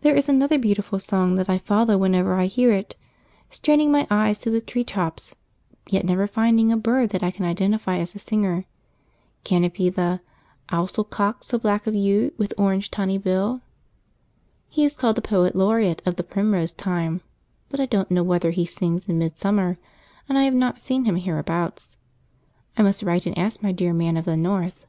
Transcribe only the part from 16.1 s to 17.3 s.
the primrose time,